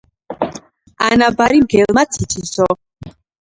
ანაბარი, 1.07 1.61
მგელმაც 1.67 2.19
იცისო. 2.27 2.69